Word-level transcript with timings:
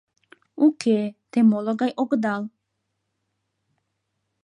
—Уке, 0.65 0.99
те 1.31 1.39
моло 1.49 1.73
гай 1.81 1.91
огыдал. 2.01 2.43